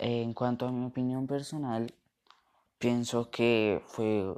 [0.00, 1.92] En cuanto a mi opinión personal,
[2.78, 4.32] pienso que fue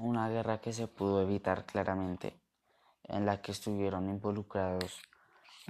[0.00, 2.40] una guerra que se pudo evitar claramente,
[3.04, 5.02] en la que estuvieron involucrados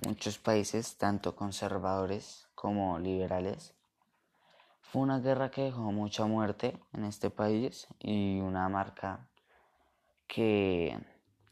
[0.06, 3.74] muchos países, tanto conservadores como liberales.
[4.80, 9.28] Fue una guerra que dejó mucha muerte en este país y una marca
[10.28, 10.96] que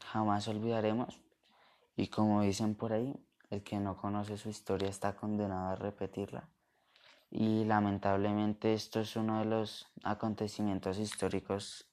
[0.05, 1.19] jamás olvidaremos.
[1.97, 3.13] Y como dicen por ahí,
[3.49, 6.47] el que no conoce su historia está condenado a repetirla.
[7.31, 11.87] Y lamentablemente esto es uno de los acontecimientos históricos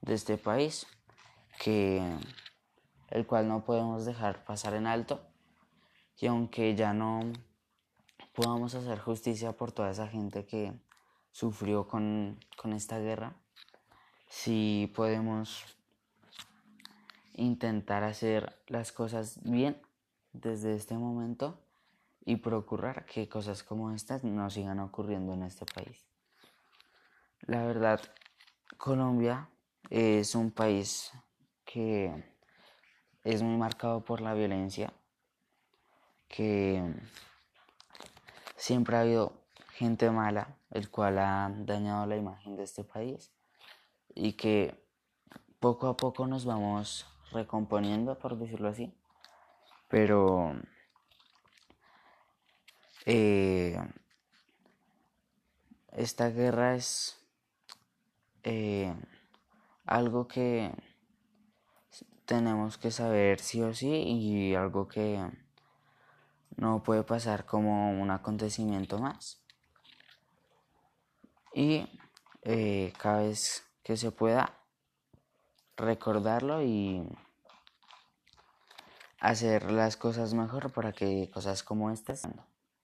[0.00, 0.86] de este país
[1.58, 2.02] que
[3.10, 5.20] el cual no podemos dejar pasar en alto
[6.18, 7.20] y aunque ya no
[8.32, 10.72] podamos hacer justicia por toda esa gente que
[11.30, 13.36] sufrió con, con esta guerra,
[14.28, 15.64] sí podemos
[17.34, 19.80] intentar hacer las cosas bien
[20.32, 21.58] desde este momento
[22.24, 26.06] y procurar que cosas como estas no sigan ocurriendo en este país.
[27.40, 28.00] La verdad,
[28.76, 29.48] Colombia
[29.90, 31.12] es un país
[31.64, 32.34] que
[33.24, 34.92] es muy marcado por la violencia,
[36.28, 36.94] que
[38.56, 43.32] siempre ha habido gente mala, el cual ha dañado la imagen de este país
[44.14, 44.86] y que
[45.58, 48.94] poco a poco nos vamos recomponiendo, por decirlo así.
[49.88, 50.54] Pero
[53.06, 53.76] eh,
[55.92, 57.18] esta guerra es
[58.44, 58.94] eh,
[59.84, 60.72] algo que
[62.24, 65.20] tenemos que saber sí o sí y algo que
[66.56, 69.42] no puede pasar como un acontecimiento más.
[71.54, 71.86] Y
[72.42, 74.58] eh, cada vez que se pueda
[75.76, 77.06] recordarlo y
[79.20, 82.24] hacer las cosas mejor para que cosas como estas